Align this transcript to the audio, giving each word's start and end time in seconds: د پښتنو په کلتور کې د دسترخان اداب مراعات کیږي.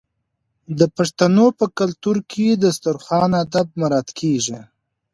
د 0.79 0.81
پښتنو 0.97 1.45
په 1.59 1.65
کلتور 1.79 2.17
کې 2.31 2.47
د 2.55 2.57
دسترخان 2.63 3.31
اداب 3.43 3.67
مراعات 3.79 4.09
کیږي. 4.19 4.59